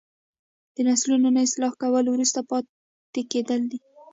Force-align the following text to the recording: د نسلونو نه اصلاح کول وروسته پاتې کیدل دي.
د 0.75 0.77
نسلونو 0.87 1.27
نه 1.35 1.39
اصلاح 1.47 1.73
کول 1.81 2.05
وروسته 2.09 2.39
پاتې 2.49 3.21
کیدل 3.31 3.61
دي. 3.71 3.79